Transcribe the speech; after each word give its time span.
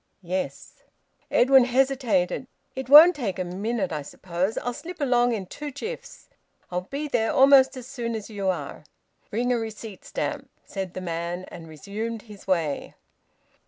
"Yes." 0.23 0.77
Edwin 1.29 1.65
hesitated. 1.65 2.47
"It 2.75 2.89
won't 2.89 3.15
take 3.15 3.37
a 3.37 3.43
minute, 3.43 3.91
I 3.91 4.01
suppose. 4.01 4.57
I'll 4.57 4.73
slip 4.73 4.99
along 4.99 5.31
in 5.33 5.45
two 5.45 5.69
jiffs. 5.69 6.27
I'll 6.71 6.87
be 6.89 7.07
there 7.07 7.31
almost 7.31 7.77
as 7.77 7.85
soon 7.85 8.15
as 8.15 8.27
you 8.27 8.47
are." 8.47 8.83
"Bring 9.29 9.53
a 9.53 9.59
receipt 9.59 10.03
stamp," 10.03 10.49
said 10.65 10.95
the 10.95 11.01
man, 11.01 11.45
and 11.51 11.67
resumed 11.67 12.23
his 12.23 12.47
way. 12.47 12.95